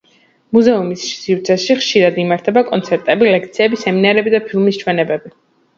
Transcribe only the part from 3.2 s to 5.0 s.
ლექციები, სემინარები და ფილმების